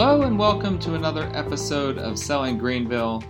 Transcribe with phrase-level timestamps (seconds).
[0.00, 3.20] Hello, and welcome to another episode of Selling Greenville,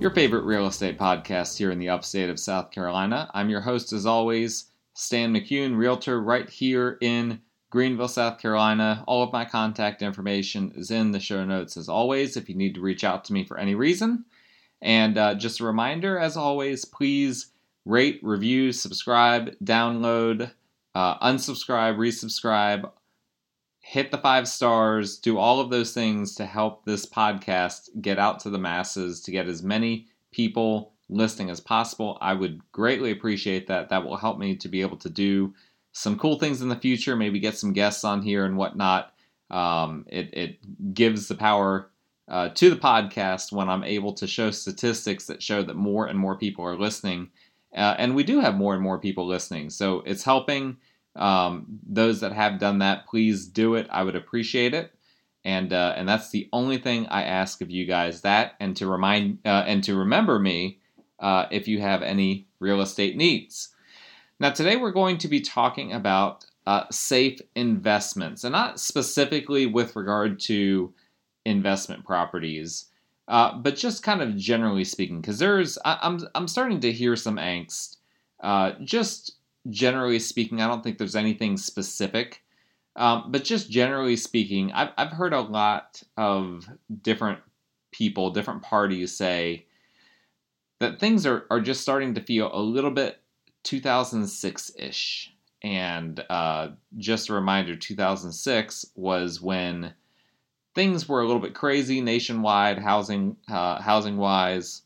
[0.00, 3.30] your favorite real estate podcast here in the upstate of South Carolina.
[3.34, 7.40] I'm your host, as always, Stan McCune, realtor right here in
[7.70, 9.04] Greenville, South Carolina.
[9.06, 12.74] All of my contact information is in the show notes, as always, if you need
[12.74, 14.24] to reach out to me for any reason.
[14.80, 17.52] And uh, just a reminder, as always, please
[17.84, 20.50] rate, review, subscribe, download,
[20.96, 22.90] uh, unsubscribe, resubscribe
[23.82, 28.40] hit the five stars, do all of those things to help this podcast get out
[28.40, 32.16] to the masses, to get as many people listening as possible.
[32.20, 33.90] I would greatly appreciate that.
[33.90, 35.52] That will help me to be able to do
[35.90, 39.12] some cool things in the future, maybe get some guests on here and whatnot.
[39.50, 41.90] Um, it, it gives the power
[42.28, 46.18] uh, to the podcast when I'm able to show statistics that show that more and
[46.18, 47.30] more people are listening.
[47.76, 49.70] Uh, and we do have more and more people listening.
[49.70, 50.78] So it's helping.
[51.14, 53.86] Um, those that have done that, please do it.
[53.90, 54.92] I would appreciate it.
[55.44, 58.20] And uh, and that's the only thing I ask of you guys.
[58.20, 60.78] That and to remind uh, and to remember me
[61.18, 63.70] uh, if you have any real estate needs.
[64.38, 69.96] Now today we're going to be talking about uh, safe investments, and not specifically with
[69.96, 70.94] regard to
[71.44, 72.86] investment properties.
[73.28, 76.92] Uh, but just kind of generally speaking, because there's I, am I'm, I'm starting to
[76.92, 77.96] hear some angst,
[78.40, 79.38] uh, just
[79.70, 82.42] generally speaking, I don't think there's anything specific.
[82.94, 86.68] Um, but just generally speaking, I've, I've heard a lot of
[87.02, 87.38] different
[87.90, 89.66] people, different parties say
[90.80, 93.20] that things are, are just starting to feel a little bit
[93.62, 95.34] 2006 ish.
[95.62, 99.94] And uh, just a reminder 2006 was when
[100.74, 104.82] things were a little bit crazy nationwide, housing, uh, housing wise.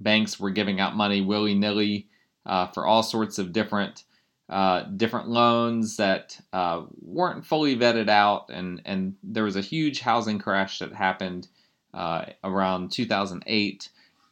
[0.00, 2.08] Banks were giving out money willy nilly
[2.46, 4.04] uh, for all sorts of different
[4.48, 10.00] uh, different loans that uh, weren't fully vetted out, and and there was a huge
[10.00, 11.48] housing crash that happened
[11.92, 13.88] uh, around 2008,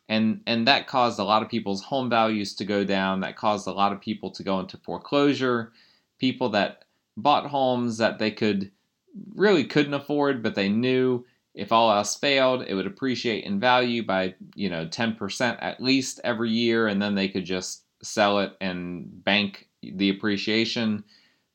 [0.09, 3.21] and and that caused a lot of people's home values to go down.
[3.21, 5.73] That caused a lot of people to go into foreclosure.
[6.19, 6.85] People that
[7.17, 8.71] bought homes that they could
[9.35, 11.25] really couldn't afford, but they knew
[11.55, 16.21] if all else failed, it would appreciate in value by you know 10% at least
[16.23, 21.05] every year, and then they could just sell it and bank the appreciation.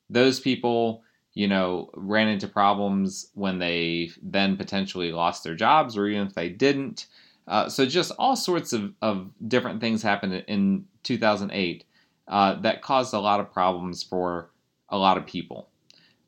[0.08, 1.02] Those people,
[1.34, 6.34] you know, ran into problems when they then potentially lost their jobs, or even if
[6.34, 7.06] they didn't.
[7.46, 11.84] Uh, so just all sorts of, of different things happened in 2008
[12.28, 14.50] uh, that caused a lot of problems for
[14.88, 15.68] a lot of people.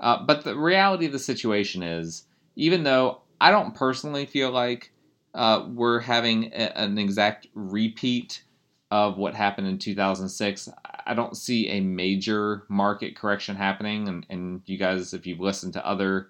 [0.01, 2.25] Uh, but the reality of the situation is,
[2.57, 4.93] even though I don't personally feel like
[5.35, 8.43] uh, we're having a, an exact repeat
[8.93, 10.69] of what happened in 2006.
[11.07, 14.07] I don't see a major market correction happening.
[14.07, 16.29] And, and you guys, if you've listened to other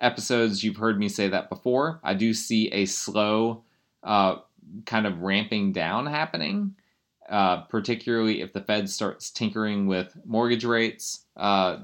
[0.00, 2.00] episodes, you've heard me say that before.
[2.02, 3.62] I do see a slow
[4.02, 4.38] uh,
[4.86, 6.74] kind of ramping down happening,
[7.28, 11.76] uh, particularly if the Fed starts tinkering with mortgage rates, uh,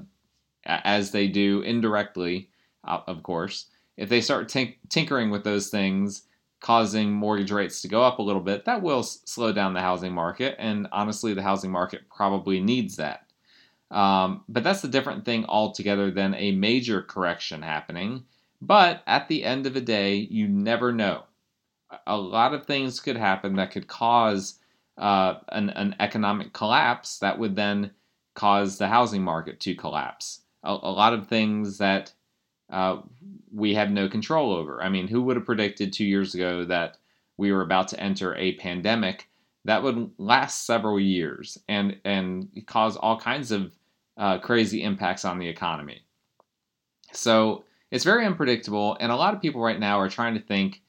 [0.65, 2.49] as they do indirectly,
[2.83, 3.67] uh, of course.
[3.95, 6.23] If they start tink- tinkering with those things,
[6.59, 9.81] causing mortgage rates to go up a little bit, that will s- slow down the
[9.81, 10.55] housing market.
[10.57, 13.25] And honestly, the housing market probably needs that.
[13.91, 18.25] Um, but that's a different thing altogether than a major correction happening.
[18.61, 21.23] But at the end of the day, you never know.
[22.05, 24.59] A lot of things could happen that could cause
[24.97, 27.91] uh, an, an economic collapse that would then
[28.33, 30.41] cause the housing market to collapse.
[30.63, 32.13] A, a lot of things that
[32.69, 33.01] uh,
[33.53, 34.81] we have no control over.
[34.83, 36.97] I mean, who would have predicted two years ago that
[37.37, 39.29] we were about to enter a pandemic
[39.65, 43.73] that would last several years and and cause all kinds of
[44.17, 46.01] uh, crazy impacts on the economy?
[47.13, 50.81] So it's very unpredictable, and a lot of people right now are trying to think.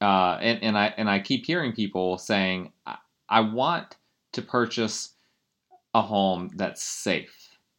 [0.00, 2.96] Uh, and, and I and I keep hearing people saying, I,
[3.28, 3.96] I want
[4.32, 5.14] to purchase
[5.94, 7.37] a home that's safe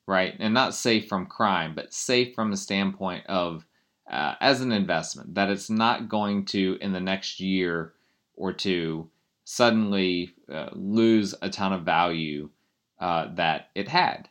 [0.09, 0.35] right?
[0.39, 3.63] And not safe from crime, but safe from the standpoint of
[4.09, 7.93] uh, as an investment, that it's not going to, in the next year
[8.35, 9.07] or two,
[9.45, 12.49] suddenly uh, lose a ton of value
[12.99, 14.27] uh, that it had.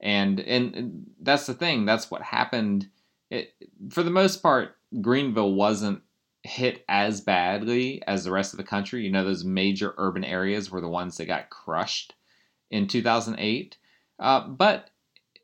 [0.00, 2.88] And, and that's the thing, that's what happened.
[3.30, 3.54] It,
[3.90, 6.02] for the most part, Greenville wasn't
[6.42, 9.04] hit as badly as the rest of the country.
[9.04, 12.14] You know, those major urban areas were the ones that got crushed
[12.68, 13.76] in 2008.
[14.18, 14.90] Uh, but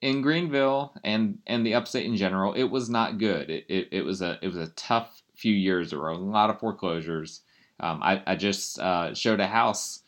[0.03, 3.51] in Greenville and and the upstate in general, it was not good.
[3.51, 5.91] It, it, it was a it was a tough few years.
[5.91, 7.43] There were a lot of foreclosures.
[7.79, 10.03] Um, I, I just uh, showed a house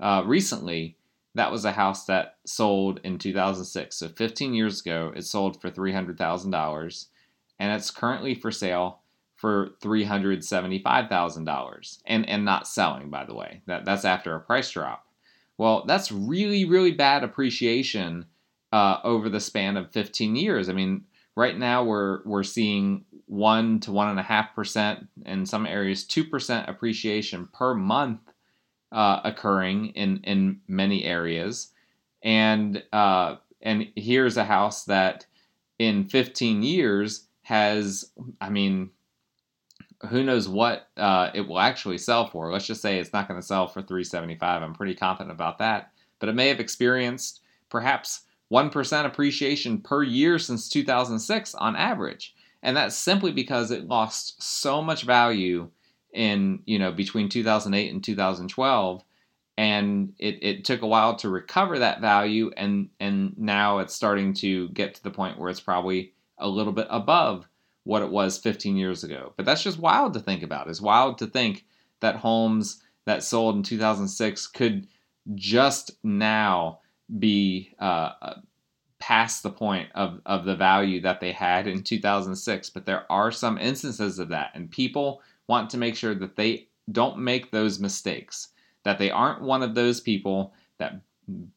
[0.00, 0.96] uh, recently.
[1.34, 3.96] That was a house that sold in 2006.
[3.96, 7.06] So 15 years ago, it sold for $300,000,
[7.58, 9.00] and it's currently for sale
[9.36, 13.62] for $375,000 and and not selling by the way.
[13.66, 15.06] That that's after a price drop.
[15.56, 18.26] Well, that's really really bad appreciation
[18.72, 20.68] uh, over the span of 15 years.
[20.68, 21.04] I mean,
[21.36, 26.04] right now we're we're seeing one to one and a half percent in some areas,
[26.04, 28.20] two percent appreciation per month
[28.92, 31.72] uh, occurring in in many areas,
[32.22, 35.26] and uh, and here's a house that
[35.78, 38.10] in 15 years has,
[38.40, 38.90] I mean,
[40.08, 42.52] who knows what uh, it will actually sell for.
[42.52, 44.62] Let's just say it's not going to sell for 375.
[44.62, 45.92] I'm pretty confident about that.
[46.18, 47.40] But it may have experienced
[47.70, 48.22] perhaps
[48.52, 52.34] 1% appreciation per year since 2006 on average.
[52.62, 55.70] And that's simply because it lost so much value
[56.12, 59.04] in, you know, between 2008 and 2012
[59.58, 64.32] and it, it took a while to recover that value and and now it's starting
[64.32, 67.48] to get to the point where it's probably a little bit above
[67.82, 69.32] what it was 15 years ago.
[69.36, 70.68] But that's just wild to think about.
[70.68, 71.64] It's wild to think
[72.00, 74.86] that homes that sold in 2006 could
[75.34, 76.80] just now
[77.18, 78.34] be uh,
[78.98, 82.70] past the point of, of the value that they had in 2006.
[82.70, 86.68] But there are some instances of that, and people want to make sure that they
[86.92, 88.48] don't make those mistakes,
[88.84, 91.00] that they aren't one of those people that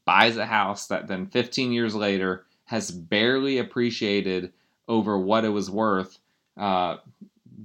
[0.05, 4.51] buys a house that then 15 years later has barely appreciated
[4.87, 6.19] over what it was worth
[6.57, 6.97] uh,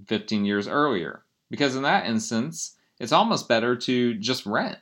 [0.07, 1.23] 15 years earlier.
[1.51, 4.79] Because in that instance, it's almost better to just rent.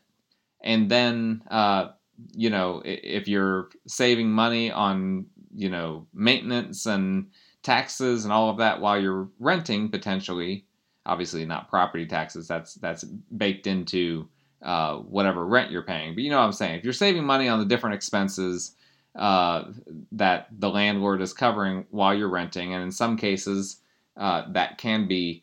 [0.62, 1.90] And then, uh,
[2.32, 7.28] you know, if you're saving money on, you know, maintenance and
[7.62, 10.64] taxes and all of that while you're renting potentially,
[11.06, 14.28] obviously not property taxes, that's that's baked into
[14.62, 16.14] uh, whatever rent you're paying.
[16.14, 16.78] But you know what I'm saying?
[16.78, 18.74] If you're saving money on the different expenses
[19.16, 19.64] uh,
[20.12, 23.80] that the landlord is covering while you're renting, and in some cases,
[24.16, 25.42] uh, that can be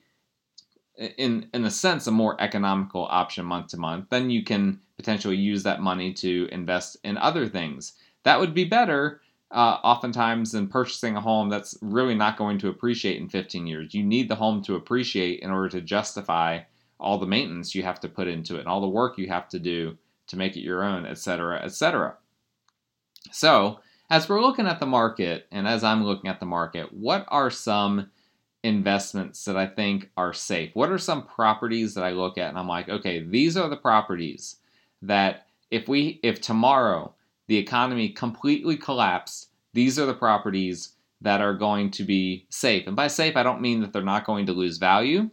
[1.17, 5.35] in in a sense a more economical option month to month then you can potentially
[5.35, 7.93] use that money to invest in other things.
[8.23, 12.69] That would be better uh, oftentimes than purchasing a home that's really not going to
[12.69, 13.93] appreciate in 15 years.
[13.93, 16.61] You need the home to appreciate in order to justify
[16.99, 19.49] all the maintenance you have to put into it and all the work you have
[19.49, 22.15] to do to make it your own etc etc
[23.31, 23.79] so
[24.11, 27.49] as we're looking at the market and as i'm looking at the market what are
[27.49, 28.07] some
[28.63, 30.75] investments that I think are safe?
[30.75, 33.77] What are some properties that I look at and I'm like, okay, these are the
[33.77, 34.57] properties
[35.01, 37.13] that if we if tomorrow
[37.47, 42.87] the economy completely collapsed, these are the properties that are going to be safe.
[42.87, 45.29] And by safe, I don't mean that they're not going to lose value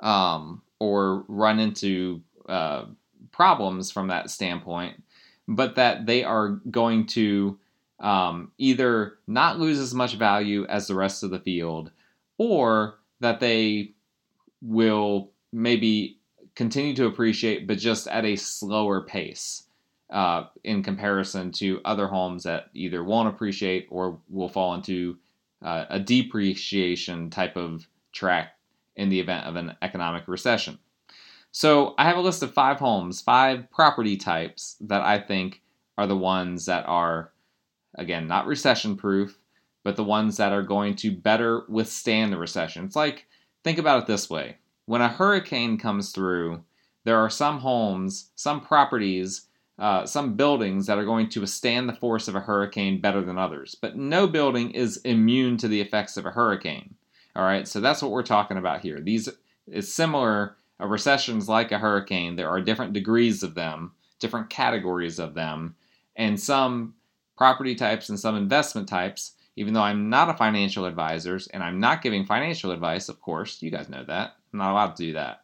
[0.00, 2.84] um, or run into uh,
[3.32, 5.02] problems from that standpoint,
[5.48, 7.58] but that they are going to
[8.00, 11.90] um, either not lose as much value as the rest of the field
[12.38, 13.92] or that they
[14.60, 16.18] will maybe
[16.54, 19.64] continue to appreciate, but just at a slower pace
[20.10, 25.16] uh, in comparison to other homes that either won't appreciate or will fall into
[25.62, 28.56] uh, a depreciation type of track
[28.96, 30.78] in the event of an economic recession.
[31.50, 35.62] So I have a list of five homes, five property types that I think
[35.96, 37.32] are the ones that are,
[37.94, 39.38] again, not recession proof,
[39.84, 42.84] but the ones that are going to better withstand the recession.
[42.84, 43.26] It's like,
[43.62, 46.62] think about it this way when a hurricane comes through,
[47.04, 49.46] there are some homes, some properties,
[49.78, 53.38] uh, some buildings that are going to withstand the force of a hurricane better than
[53.38, 53.74] others.
[53.74, 56.94] But no building is immune to the effects of a hurricane.
[57.36, 59.00] All right, so that's what we're talking about here.
[59.00, 59.28] These
[59.66, 60.56] is similar.
[60.78, 62.36] A recession is like a hurricane.
[62.36, 65.74] There are different degrees of them, different categories of them,
[66.16, 66.94] and some
[67.36, 71.78] property types and some investment types even though I'm not a financial advisor and I'm
[71.78, 74.36] not giving financial advice, of course, you guys know that.
[74.54, 75.42] Not allowed to do that.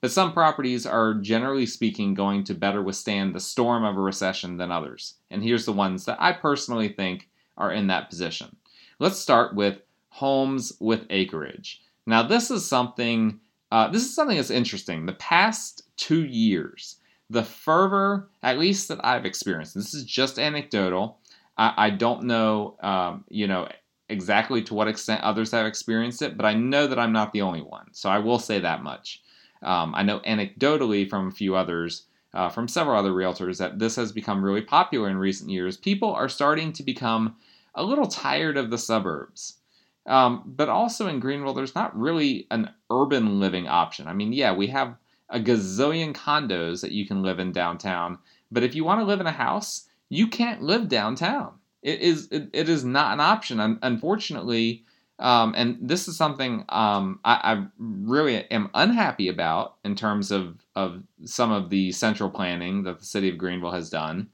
[0.00, 4.56] But some properties are generally speaking going to better withstand the storm of a recession
[4.56, 5.14] than others.
[5.30, 8.56] And here's the ones that I personally think are in that position.
[8.98, 11.82] Let's start with homes with acreage.
[12.06, 13.40] Now, this is something.
[13.70, 15.06] Uh, this is something that's interesting.
[15.06, 16.96] The past two years,
[17.30, 21.20] the fervor, at least that I've experienced, this is just anecdotal,
[21.56, 23.68] I, I don't know, um, you know,
[24.12, 27.42] exactly to what extent others have experienced it, but I know that I'm not the
[27.42, 27.86] only one.
[27.92, 29.22] So I will say that much.
[29.62, 33.96] Um, I know anecdotally from a few others, uh, from several other realtors, that this
[33.96, 35.76] has become really popular in recent years.
[35.76, 37.36] People are starting to become
[37.74, 39.58] a little tired of the suburbs.
[40.06, 44.08] Um, but also in Greenville, there's not really an urban living option.
[44.08, 44.96] I mean, yeah, we have
[45.30, 48.18] a gazillion condos that you can live in downtown,
[48.50, 51.52] but if you want to live in a house, you can't live downtown.
[51.82, 53.78] It is it, it is not an option.
[53.82, 54.84] Unfortunately,
[55.18, 60.56] Um, and this is something um, I, I, really am unhappy about in terms of,
[60.74, 64.28] of some of the central planning that the city of Greenville has done,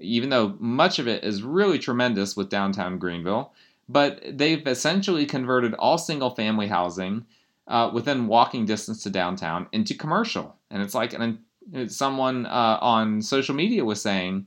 [0.00, 3.52] even though much of it is really tremendous with downtown Greenville.
[3.88, 7.24] But they've essentially converted all single family housing
[7.68, 10.56] uh, within walking distance to downtown into commercial.
[10.70, 11.38] And it's like an,
[11.88, 14.46] someone uh, on social media was saying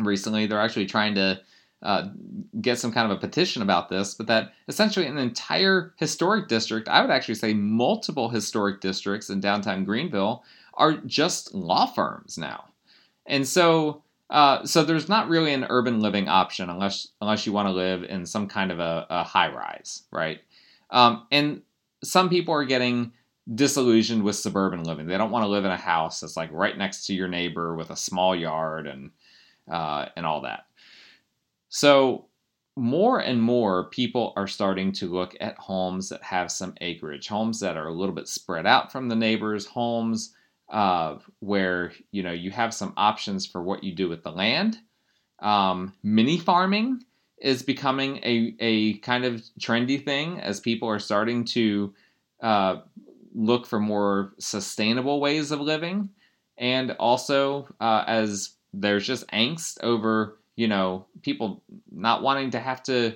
[0.00, 1.40] recently, they're actually trying to
[1.82, 2.08] uh,
[2.60, 6.88] get some kind of a petition about this, but that essentially an entire historic district,
[6.88, 10.42] I would actually say multiple historic districts in downtown Greenville,
[10.74, 12.64] are just law firms now.
[13.26, 17.68] And so, uh, so there's not really an urban living option unless unless you want
[17.68, 20.40] to live in some kind of a, a high rise, right?
[20.90, 21.62] Um, and
[22.02, 23.12] some people are getting
[23.54, 25.06] disillusioned with suburban living.
[25.06, 27.74] They don't want to live in a house that's like right next to your neighbor
[27.74, 29.10] with a small yard and
[29.70, 30.67] uh, and all that.
[31.68, 32.26] So
[32.76, 37.60] more and more people are starting to look at homes that have some acreage, homes
[37.60, 40.34] that are a little bit spread out from the neighbors, homes
[40.70, 44.78] uh, where you know you have some options for what you do with the land.
[45.40, 47.02] Um, mini farming
[47.40, 51.94] is becoming a, a kind of trendy thing as people are starting to
[52.42, 52.76] uh,
[53.34, 56.10] look for more sustainable ways of living.
[56.56, 62.82] And also, uh, as there's just angst over you know, people not wanting to have
[62.82, 63.14] to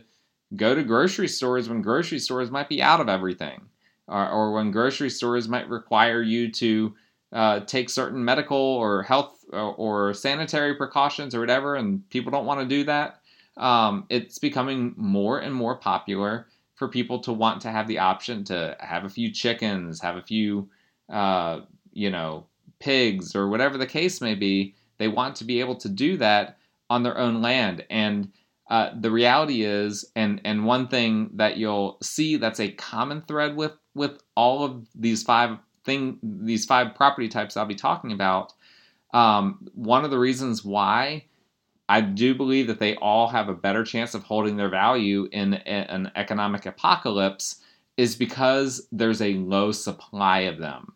[0.55, 3.63] go to grocery stores when grocery stores might be out of everything,
[4.07, 6.95] or, or when grocery stores might require you to
[7.33, 12.47] uh, take certain medical or health or, or, sanitary precautions or whatever, and people don't
[12.47, 13.23] want to do that.
[13.57, 16.47] Um, it's becoming more and more popular
[16.77, 20.23] for people to want to have the option to have a few chickens, have a
[20.23, 20.69] few,
[21.11, 22.47] uh, you know,
[22.79, 24.77] pigs, or whatever the case may be.
[24.99, 26.59] They want to be able to do that
[26.93, 27.87] on their own land.
[27.89, 28.31] And
[28.69, 33.57] uh, the reality is, and and one thing that you'll see that's a common thread
[33.57, 38.53] with with all of these five thing these five property types I'll be talking about.
[39.15, 41.25] Um, one of the reasons why
[41.89, 45.55] I do believe that they all have a better chance of holding their value in
[45.55, 47.63] an economic apocalypse
[47.97, 50.93] is because there's a low supply of them.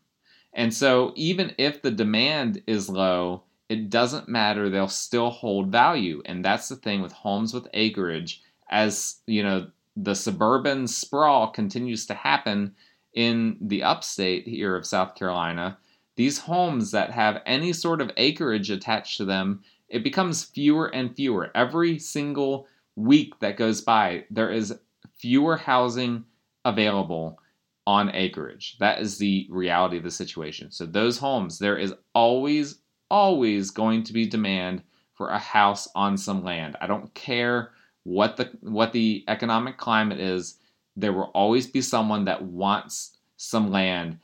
[0.54, 6.22] And so even if the demand is low, it doesn't matter they'll still hold value.
[6.24, 12.06] And that's the thing with homes with acreage as you know the suburban sprawl continues
[12.06, 12.74] to happen
[13.14, 15.78] in the upstate here of South Carolina
[16.16, 21.14] these homes that have any sort of acreage attached to them it becomes fewer and
[21.14, 21.52] fewer.
[21.54, 24.76] Every single week that goes by there is
[25.16, 26.24] fewer housing
[26.64, 27.38] available
[27.86, 28.76] on acreage.
[28.80, 30.72] That is the reality of the situation.
[30.72, 32.80] So those homes there is always
[33.10, 34.82] always going to be demand
[35.14, 36.76] for a house on some land.
[36.80, 37.72] I don't care
[38.04, 40.58] what the what the economic climate is.
[40.96, 44.18] There will always be someone that wants some land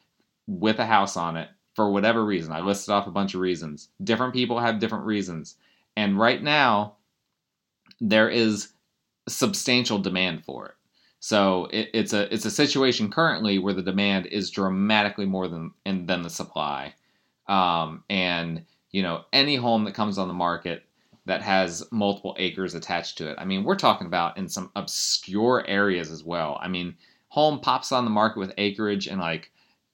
[0.46, 2.52] with a house on it for whatever reason.
[2.52, 3.88] I listed off a bunch of reasons.
[4.02, 5.56] Different people have different reasons.
[5.96, 6.96] And right now
[8.00, 8.72] there is
[9.28, 10.74] substantial demand for it.
[11.20, 15.72] So it, it's a it's a situation currently where the demand is dramatically more than
[15.84, 16.94] than the supply,
[17.46, 20.84] um, and you know, any home that comes on the market
[21.24, 23.36] that has multiple acres attached to it.
[23.38, 26.58] I mean, we're talking about in some obscure areas as well.
[26.60, 26.96] I mean,
[27.28, 29.50] home pops on the market with acreage in like,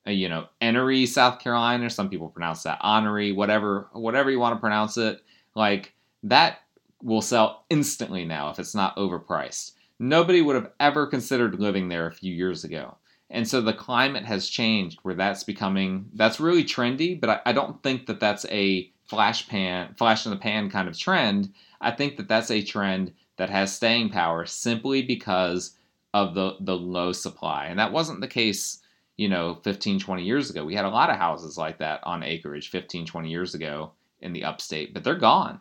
[0.07, 1.91] you know, Enoree, South Carolina.
[1.91, 5.21] Some people pronounce that Honorary, whatever, whatever you want to pronounce it.
[5.55, 6.61] Like that
[7.03, 9.73] will sell instantly now if it's not overpriced.
[9.99, 12.97] Nobody would have ever considered living there a few years ago.
[13.31, 17.53] And so the climate has changed where that's becoming that's really trendy, but I, I
[17.53, 21.53] don't think that that's a flash pan flash in the pan kind of trend.
[21.81, 25.77] I think that that's a trend that has staying power simply because
[26.15, 27.67] of the the low supply.
[27.67, 28.81] And that wasn't the case,
[29.17, 30.65] you know, 15 20 years ago.
[30.65, 34.33] We had a lot of houses like that on acreage 15 20 years ago in
[34.33, 35.61] the upstate, but they're gone.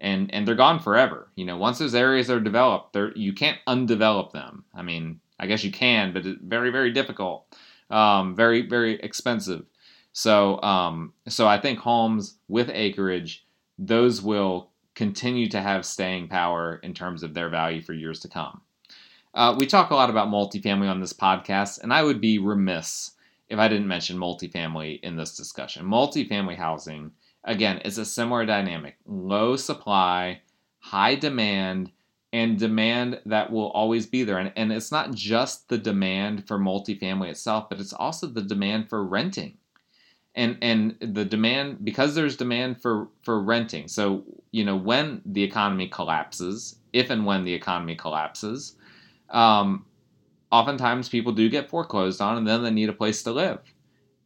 [0.00, 1.28] And and they're gone forever.
[1.36, 4.64] You know, once those areas are developed, they're you can't undevelop them.
[4.74, 7.52] I mean, I guess you can, but it's very, very difficult,
[7.90, 9.66] um, very, very expensive.
[10.12, 13.44] So, um, so I think homes with acreage,
[13.76, 18.28] those will continue to have staying power in terms of their value for years to
[18.28, 18.60] come.
[19.34, 23.12] Uh, we talk a lot about multifamily on this podcast, and I would be remiss
[23.48, 25.84] if I didn't mention multifamily in this discussion.
[25.84, 27.10] Multifamily housing,
[27.42, 30.42] again, is a similar dynamic low supply,
[30.78, 31.90] high demand,
[32.32, 34.38] and demand that will always be there.
[34.38, 38.88] And, and it's not just the demand for multifamily itself, but it's also the demand
[38.88, 39.58] for renting.
[40.34, 43.86] And and the demand because there's demand for for renting.
[43.86, 48.76] So, you know, when the economy collapses, if and when the economy collapses,
[49.28, 49.84] um,
[50.50, 53.58] oftentimes people do get foreclosed on and then they need a place to live.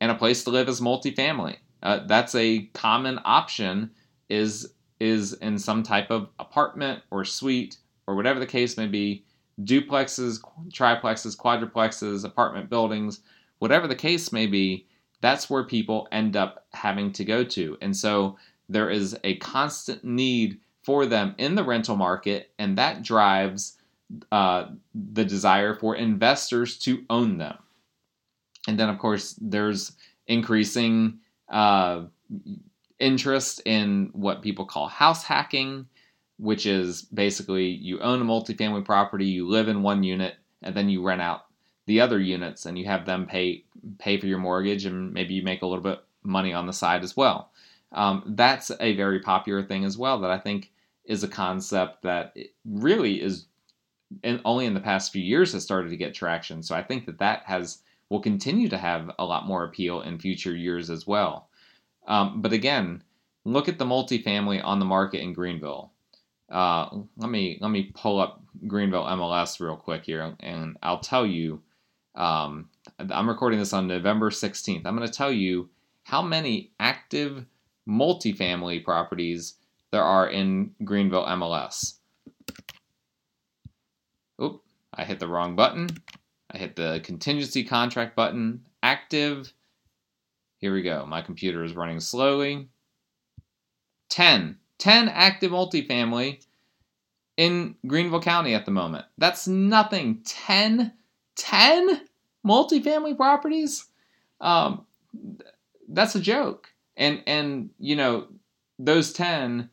[0.00, 1.56] And a place to live is multifamily.
[1.82, 3.90] Uh, that's a common option
[4.28, 9.24] is is in some type of apartment or suite or whatever the case may be,
[9.62, 13.20] duplexes, triplexes, quadruplexes, apartment buildings,
[13.58, 14.86] whatever the case may be,
[15.20, 17.76] that's where people end up having to go to.
[17.80, 18.36] And so
[18.68, 23.78] there is a constant need for them in the rental market, and that drives
[24.30, 27.56] uh, the desire for investors to own them.
[28.68, 29.92] And then, of course, there's
[30.26, 32.02] increasing uh,
[32.98, 35.86] interest in what people call house hacking,
[36.38, 40.88] which is basically you own a multifamily property, you live in one unit, and then
[40.88, 41.46] you rent out
[41.86, 43.64] the other units, and you have them pay
[43.98, 47.02] pay for your mortgage, and maybe you make a little bit money on the side
[47.04, 47.50] as well.
[47.92, 50.72] Um, that's a very popular thing as well that I think
[51.04, 53.46] is a concept that really is
[54.22, 56.62] and only in the past few years has started to get traction.
[56.62, 60.18] So I think that that has will continue to have a lot more appeal in
[60.18, 61.48] future years as well.
[62.06, 63.02] Um, but again,
[63.44, 65.90] look at the multifamily on the market in Greenville.
[66.50, 71.26] Uh, let me let me pull up Greenville MLS real quick here, and I'll tell
[71.26, 71.62] you.
[72.14, 74.86] Um, I'm recording this on November 16th.
[74.86, 75.68] I'm going to tell you
[76.04, 77.44] how many active
[77.86, 79.56] multifamily properties
[79.90, 81.98] there are in Greenville MLS.
[84.40, 84.62] Oop,
[84.94, 85.88] I hit the wrong button.
[86.50, 88.66] I hit the contingency contract button.
[88.82, 89.52] Active.
[90.58, 91.04] Here we go.
[91.06, 92.68] My computer is running slowly.
[94.10, 94.58] 10.
[94.78, 96.44] 10 active multifamily
[97.36, 99.04] in Greenville County at the moment.
[99.18, 100.22] That's nothing.
[100.24, 100.92] 10?
[101.36, 102.00] 10
[102.46, 103.86] multifamily properties?
[104.40, 104.86] Um,
[105.88, 106.68] that's a joke.
[106.96, 108.28] And, and, you know,
[108.78, 109.70] those 10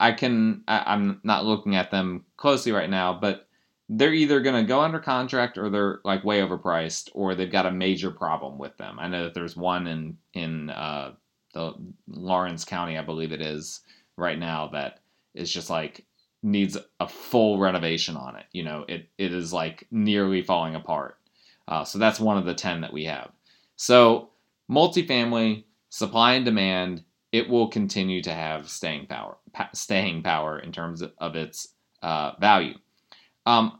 [0.00, 3.46] I can I, am not looking at them closely right now, but
[3.90, 7.66] they're either going to go under contract or they're like way overpriced or they've got
[7.66, 8.98] a major problem with them.
[8.98, 11.12] I know that there's one in in uh,
[11.52, 11.74] the
[12.08, 13.80] Laurens County, I believe it is
[14.20, 15.00] right now that
[15.34, 16.04] is just like
[16.42, 18.46] needs a full renovation on it.
[18.52, 21.18] You know, it it is like nearly falling apart.
[21.66, 23.30] Uh, so that's one of the ten that we have.
[23.76, 24.30] So
[24.70, 29.36] multifamily supply and demand it will continue to have staying power,
[29.72, 31.68] staying power in terms of its
[32.02, 32.74] uh, value.
[33.46, 33.78] Um,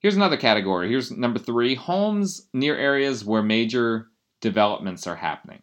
[0.00, 0.88] here's another category.
[0.88, 4.08] Here's number three: homes near areas where major
[4.40, 5.62] developments are happening.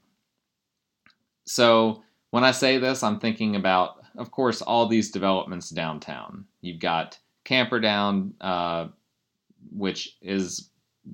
[1.45, 6.45] So when I say this, I'm thinking about, of course, all these developments downtown.
[6.61, 8.87] You've got Camperdown, uh,
[9.71, 10.69] which is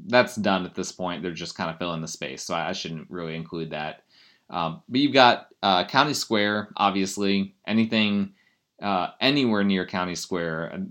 [0.08, 1.24] that's done at this point.
[1.24, 4.04] They're just kind of filling the space, so I shouldn't really include that.
[4.50, 7.56] Um, but you've got uh, County Square, obviously.
[7.66, 8.34] Anything
[8.82, 10.86] uh, anywhere near County Square,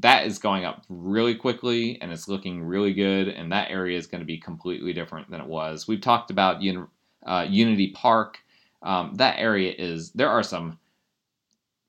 [0.00, 3.28] that is going up really quickly and it's looking really good.
[3.28, 5.88] And that area is going to be completely different than it was.
[5.88, 6.62] We've talked about
[7.26, 8.38] uh, Unity Park.
[8.82, 10.78] Um, that area is, there are some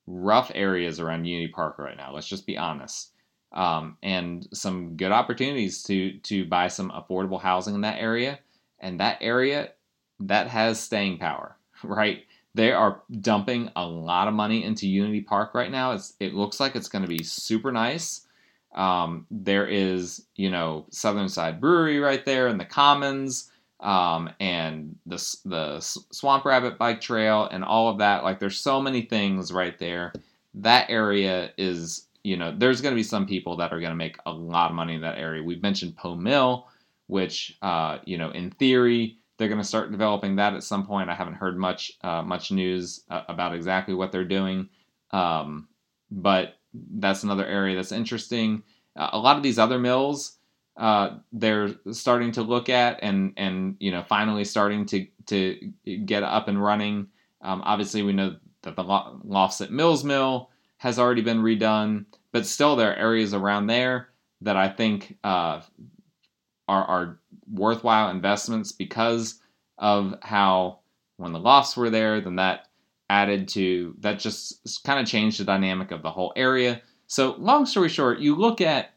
[0.08, 2.14] rough areas around Unity Park right now.
[2.14, 3.12] Let's just be honest.
[3.54, 8.40] Um, and some good opportunities to to buy some affordable housing in that area.
[8.80, 9.72] And that area
[10.22, 12.24] that has staying power, right?
[12.54, 15.94] They are dumping a lot of money into Unity Park right now.
[15.94, 18.28] It's, it looks like it's going to be super nice.
[18.74, 23.51] Um, there is, you know, Southernside Brewery right there in the Commons,
[23.82, 28.24] um, and the the Swamp Rabbit Bike Trail, and all of that.
[28.24, 30.14] Like, there's so many things right there.
[30.54, 33.96] That area is, you know, there's going to be some people that are going to
[33.96, 35.42] make a lot of money in that area.
[35.42, 36.68] We've mentioned Poe Mill,
[37.08, 41.10] which, uh, you know, in theory they're going to start developing that at some point.
[41.10, 44.70] I haven't heard much uh, much news uh, about exactly what they're doing,
[45.10, 45.68] um,
[46.12, 46.60] but
[46.94, 48.62] that's another area that's interesting.
[48.96, 50.38] Uh, a lot of these other mills,
[50.78, 55.72] uh, they're starting to look at and and you know finally starting to to
[56.06, 57.08] get up and running.
[57.42, 62.46] Um, obviously, we know that the Lofts at Mills Mill has already been redone, but
[62.46, 64.10] still there are areas around there
[64.42, 65.62] that I think uh,
[66.68, 67.20] are, are
[67.52, 69.40] worthwhile investments because
[69.78, 70.80] of how
[71.18, 72.68] when the lofts were there, then that
[73.10, 76.82] added to that just kind of changed the dynamic of the whole area.
[77.08, 78.94] So, long story short, you look at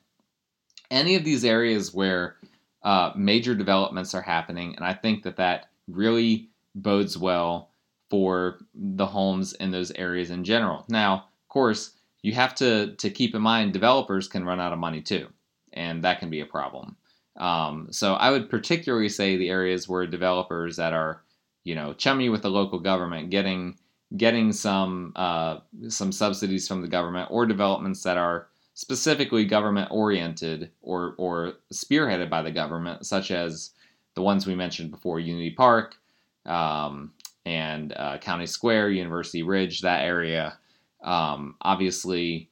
[0.94, 2.37] any of these areas where
[2.83, 7.70] uh, major developments are happening, and I think that that really bodes well
[8.09, 10.85] for the homes in those areas in general.
[10.88, 11.90] Now, of course,
[12.22, 15.28] you have to to keep in mind developers can run out of money too,
[15.72, 16.96] and that can be a problem.
[17.37, 21.22] Um, so I would particularly say the areas where developers that are,
[21.64, 23.76] you know, chummy with the local government, getting
[24.16, 30.71] getting some uh, some subsidies from the government, or developments that are specifically government oriented
[30.83, 33.71] or, or spearheaded by the government, such as
[34.15, 35.97] the ones we mentioned before Unity Park
[36.45, 37.13] um,
[37.47, 40.59] and uh, County Square, University Ridge, that area.
[41.03, 42.51] Um, obviously,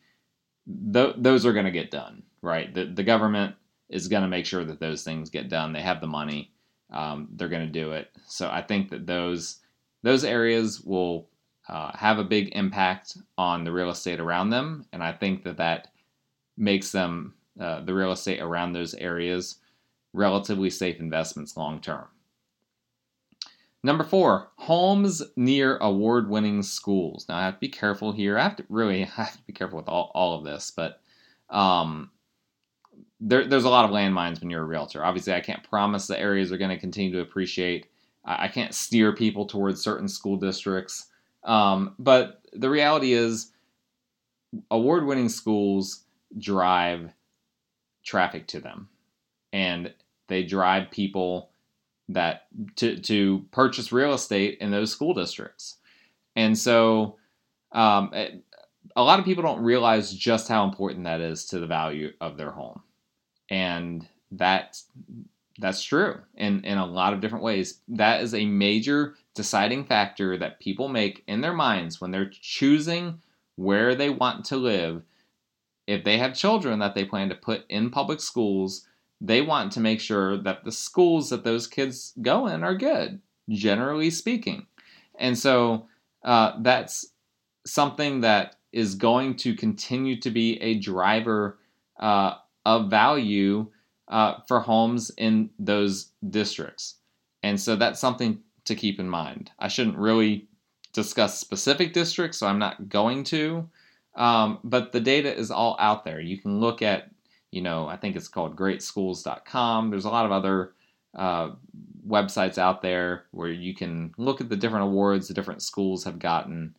[0.93, 2.73] th- those are going to get done, right?
[2.73, 3.57] The, the government
[3.89, 5.73] is going to make sure that those things get done.
[5.73, 6.53] They have the money,
[6.91, 8.11] um, they're going to do it.
[8.27, 9.59] So I think that those
[10.05, 11.29] those areas will
[11.69, 15.59] uh, have a big impact on the real estate around them, and I think that
[15.59, 15.92] that
[16.57, 19.57] makes them uh, the real estate around those areas
[20.13, 22.07] relatively safe investments long term.
[23.85, 27.27] Number four, homes near award winning schools.
[27.29, 28.39] Now, I have to be careful here.
[28.39, 31.01] I have to really I have to be careful with all, all of this, but
[31.51, 32.11] um,
[33.21, 35.05] there, there's a lot of landmines when you're a realtor.
[35.05, 37.89] Obviously, I can't promise the areas are going to continue to appreciate.
[38.25, 41.09] I, I can't steer people towards certain school districts.
[41.45, 43.51] Um, but the reality is,
[44.71, 46.02] award winning schools
[46.39, 47.13] drive
[48.05, 48.89] traffic to them.
[49.53, 49.93] And
[50.29, 51.51] they drive people
[52.09, 55.77] that to to purchase real estate in those school districts.
[56.37, 57.17] And so
[57.73, 58.43] um, it,
[58.97, 62.37] a lot of people don't realize just how important that is to the value of
[62.37, 62.83] their home.
[63.49, 64.81] And that
[65.59, 67.81] that's true in, in a lot of different ways.
[67.89, 73.21] That is a major deciding factor that people make in their minds when they're choosing
[73.57, 75.03] where they want to live.
[75.87, 78.87] If they have children that they plan to put in public schools,
[79.21, 83.21] they want to make sure that the schools that those kids go in are good,
[83.49, 84.67] generally speaking.
[85.19, 85.87] And so
[86.25, 87.07] uh, that's
[87.67, 91.59] something that is going to continue to be a driver
[92.01, 93.67] uh, of value
[94.09, 96.97] uh, for homes in those districts.
[97.43, 99.51] And so that's something to keep in mind.
[99.59, 100.49] I shouldn't really
[100.93, 103.69] discuss specific districts, so I'm not going to.
[104.15, 106.21] Um, but the data is all out there.
[106.21, 107.13] You can look at
[107.53, 109.91] you know, I think it's called greatschools.com.
[109.91, 110.73] There's a lot of other
[111.15, 111.51] uh,
[112.09, 116.19] websites out there where you can look at the different awards the different schools have
[116.19, 116.75] gotten.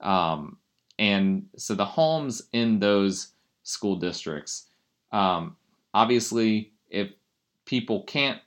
[0.00, 0.56] Um,
[0.98, 3.28] and so the homes in those
[3.62, 4.66] school districts,
[5.12, 5.56] um,
[5.92, 7.10] obviously, if
[7.66, 8.40] people can't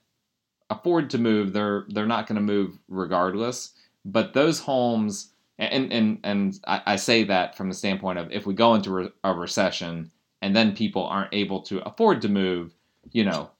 [0.70, 3.72] afford to move, they're they're not going to move regardless.
[4.04, 8.46] But those homes, and and and I, I, say that from the standpoint of if
[8.46, 12.74] we go into re- a recession, and then people aren't able to afford to move,
[13.10, 13.50] you know,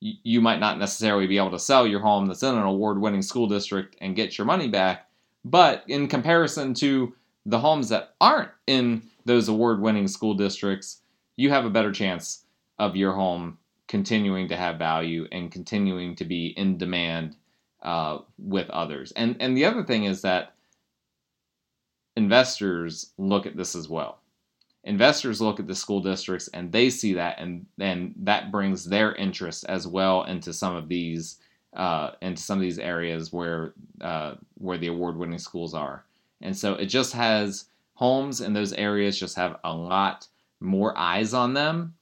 [0.00, 3.22] you might not necessarily be able to sell your home that's in an award winning
[3.22, 5.08] school district and get your money back.
[5.44, 7.14] But in comparison to
[7.46, 11.00] the homes that aren't in those award winning school districts,
[11.36, 12.44] you have a better chance
[12.78, 17.36] of your home continuing to have value and continuing to be in demand
[17.82, 19.12] uh, with others.
[19.12, 20.54] And, and the other thing is that
[22.16, 24.18] investors look at this as well.
[24.84, 29.14] Investors look at the school districts and they see that and then that brings their
[29.14, 31.38] interest as well into some of these
[31.74, 36.04] uh, into some of these areas where uh, where the award winning schools are.
[36.40, 40.26] And so it just has homes in those areas just have a lot
[40.60, 41.94] more eyes on them.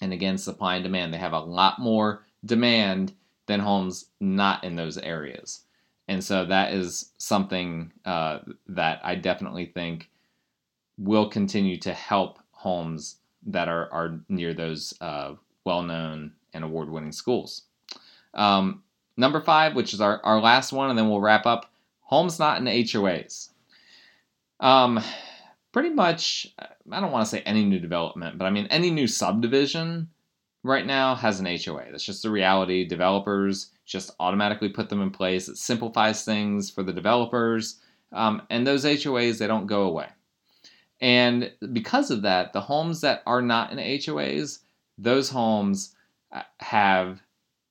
[0.00, 3.12] And again supply and demand they have a lot more demand
[3.46, 5.65] than homes not in those areas
[6.08, 10.10] and so that is something uh, that i definitely think
[10.98, 13.16] will continue to help homes
[13.46, 17.62] that are, are near those uh, well known and award winning schools.
[18.34, 18.82] Um,
[19.16, 22.58] number five, which is our, our last one, and then we'll wrap up homes not
[22.58, 23.50] in HOAs.
[24.58, 25.00] Um,
[25.72, 29.06] pretty much, I don't want to say any new development, but I mean any new
[29.06, 30.08] subdivision
[30.66, 31.84] right now has an HOA.
[31.90, 32.86] That's just the reality.
[32.86, 35.48] Developers just automatically put them in place.
[35.48, 37.80] It simplifies things for the developers.
[38.12, 40.08] Um, and those HOAs, they don't go away.
[41.00, 44.60] And because of that, the homes that are not in HOAs,
[44.98, 45.94] those homes
[46.32, 47.20] uh, have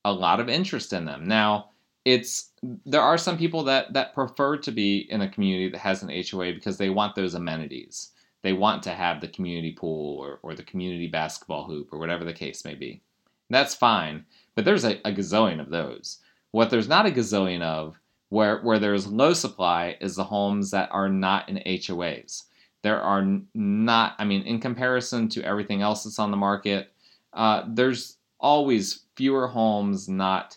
[0.04, 1.28] a lot of interest in them.
[1.28, 1.72] Now,
[2.06, 2.52] it's
[2.86, 6.10] there are some people that that prefer to be in a community that has an
[6.10, 8.12] HOA because they want those amenities.
[8.46, 12.24] They want to have the community pool or, or the community basketball hoop or whatever
[12.24, 13.02] the case may be.
[13.50, 16.20] That's fine, but there's a, a gazillion of those.
[16.52, 20.90] What there's not a gazillion of, where where there's low supply, is the homes that
[20.92, 22.44] are not in HOAs
[22.86, 26.94] there are not, I mean, in comparison to everything else that's on the market,
[27.34, 30.56] uh, there's always fewer homes, not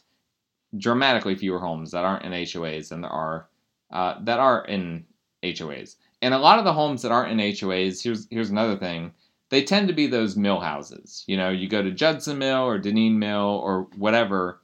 [0.77, 3.48] dramatically fewer homes that aren't in HOAs than there are
[3.90, 5.07] uh, that are in
[5.42, 5.96] HOAs.
[6.20, 9.12] And a lot of the homes that aren't in HOAs, here's here's another thing,
[9.50, 11.24] they tend to be those mill houses.
[11.26, 14.61] You know, you go to Judson Mill or Dunean Mill or whatever.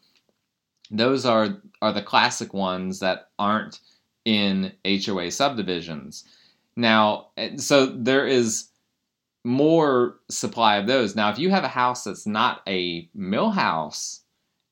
[0.91, 3.81] Those are are the classic ones that aren't
[4.25, 6.25] in HOA subdivisions.
[6.77, 8.69] Now, so there is
[9.45, 11.15] more supply of those.
[11.15, 14.23] Now, if you have a house that's not a mill house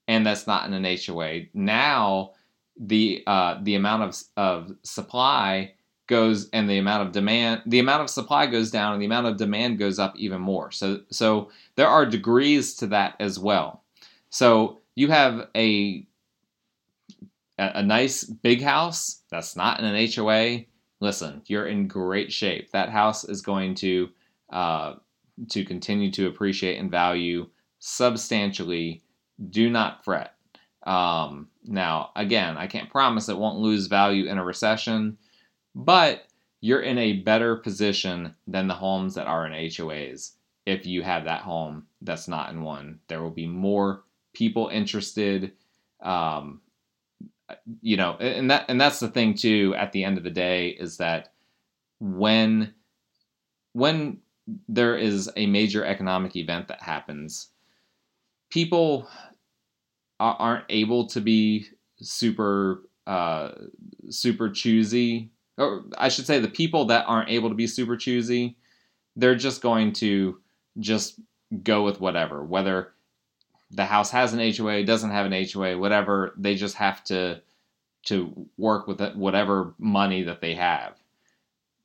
[0.09, 2.33] and that's not in an HOA, now
[2.79, 5.75] the uh, the amount of of supply
[6.13, 9.27] goes and the amount of demand the amount of supply goes down and the amount
[9.27, 10.71] of demand goes up even more.
[10.71, 13.83] So so there are degrees to that as well.
[14.29, 16.07] So you have a
[17.59, 20.65] a nice big house that's not in an HOA.
[21.01, 22.71] Listen, you're in great shape.
[22.73, 24.11] That house is going to
[24.51, 24.95] uh,
[25.49, 27.49] to continue to appreciate and value
[27.79, 29.03] substantially.
[29.51, 30.35] Do not fret.
[30.85, 35.17] Um, now, again, I can't promise it won't lose value in a recession,
[35.75, 36.27] but
[36.61, 40.33] you're in a better position than the homes that are in HOAs
[40.65, 43.01] if you have that home that's not in one.
[43.09, 45.53] There will be more people interested.
[46.01, 46.61] Um,
[47.81, 49.75] you know, and that and that's the thing too.
[49.77, 51.33] At the end of the day, is that
[52.01, 52.73] when
[53.73, 54.19] when
[54.69, 57.49] there is a major economic event that happens,
[58.51, 59.09] people
[60.21, 61.67] aren't able to be
[62.01, 63.51] super uh,
[64.11, 65.31] super choosy,
[65.63, 68.57] or I should say, the people that aren't able to be super choosy,
[69.17, 70.39] they're just going to
[70.79, 71.21] just
[71.63, 72.93] go with whatever, whether
[73.71, 76.35] the house has an HOA, doesn't have an HOA, whatever.
[76.37, 77.41] They just have to
[78.05, 80.95] to work with whatever money that they have.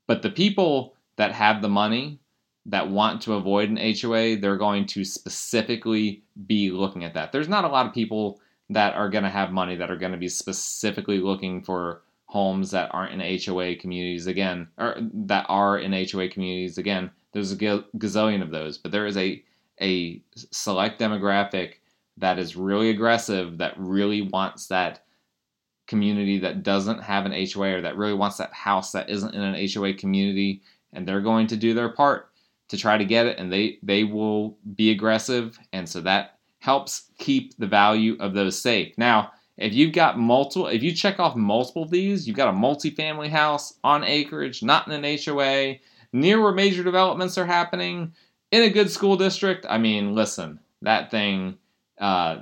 [0.08, 2.20] But the people that have the money
[2.66, 7.32] that want to avoid an HOA, they're going to specifically be looking at that.
[7.32, 10.12] There's not a lot of people that are going to have money that are going
[10.12, 15.80] to be specifically looking for homes that aren't in HOA communities again, or that are
[15.80, 17.10] in HOA communities again.
[17.32, 19.44] There's a gazillion of those, but there is a
[19.82, 21.76] a select demographic
[22.18, 25.04] that is really aggressive that really wants that
[25.88, 29.42] community that doesn't have an HOA or that really wants that house that isn't in
[29.42, 30.62] an HOA community
[30.94, 32.30] and they're going to do their part
[32.70, 37.12] to try to get it and they they will be aggressive and so that helps
[37.18, 41.36] keep the value of those safe now if you've got multiple if you check off
[41.36, 45.76] multiple of these you've got a multifamily house on acreage not in an hoa
[46.14, 48.14] near where major developments are happening
[48.52, 51.58] in a good school district i mean listen that thing
[52.00, 52.38] uh,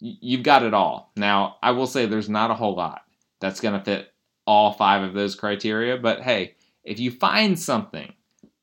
[0.00, 1.12] you've got it all.
[1.16, 3.02] Now i will say there's not a whole lot
[3.40, 4.12] that's going to fit
[4.46, 8.12] all five of those criteria but hey if you find something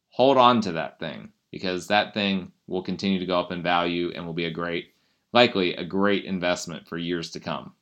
[0.10, 4.12] hold on to that thing because that thing will continue to go up in value
[4.16, 4.89] and will be a great,
[5.34, 7.74] likely a great investment for years to come.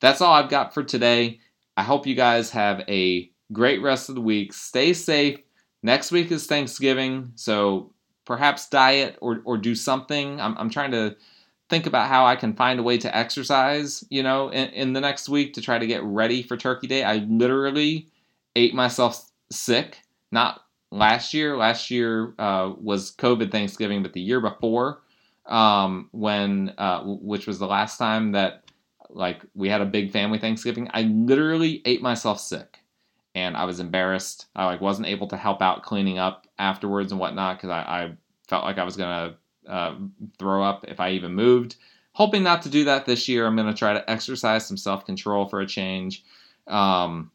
[0.00, 1.40] That's all I've got for today.
[1.76, 4.52] I hope you guys have a great rest of the week.
[4.52, 5.40] Stay safe.
[5.82, 7.92] Next week is Thanksgiving, so
[8.24, 10.40] perhaps diet or, or do something.
[10.40, 11.16] I'm, I'm trying to
[11.68, 15.00] think about how I can find a way to exercise, you know, in, in the
[15.00, 17.04] next week to try to get ready for Turkey Day.
[17.04, 18.08] I literally
[18.54, 19.98] ate myself sick,
[20.32, 21.56] not last year.
[21.56, 25.02] Last year uh, was COVID Thanksgiving, but the year before,
[25.46, 28.64] um, when uh, which was the last time that
[29.10, 32.78] like we had a big family Thanksgiving, I literally ate myself sick,
[33.34, 34.46] and I was embarrassed.
[34.56, 38.12] I like wasn't able to help out cleaning up afterwards and whatnot because I, I,
[38.48, 39.36] felt like I was gonna
[39.68, 39.96] uh,
[40.38, 41.76] throw up if I even moved.
[42.12, 43.46] Hoping not to do that this year.
[43.46, 46.24] I'm gonna try to exercise some self control for a change.
[46.66, 47.30] Um,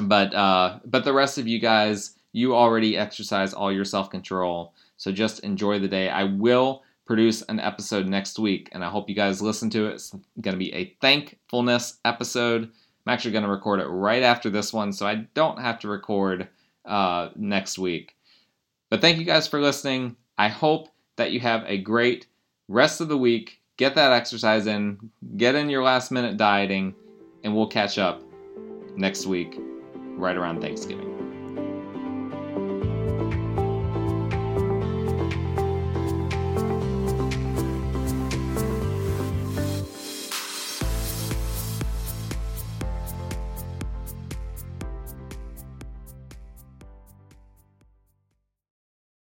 [0.00, 4.74] but uh, but the rest of you guys you already exercise all your self control.
[4.96, 6.08] So just enjoy the day.
[6.08, 9.94] I will produce an episode next week, and I hope you guys listen to it.
[9.94, 10.10] It's
[10.42, 12.64] going to be a thankfulness episode.
[12.64, 15.88] I'm actually going to record it right after this one, so I don't have to
[15.88, 16.48] record
[16.84, 18.14] uh, next week.
[18.90, 20.16] But thank you guys for listening.
[20.36, 22.26] I hope that you have a great
[22.68, 23.62] rest of the week.
[23.78, 26.94] Get that exercise in, get in your last minute dieting,
[27.42, 28.22] and we'll catch up
[28.96, 29.58] next week
[29.94, 31.17] right around Thanksgiving.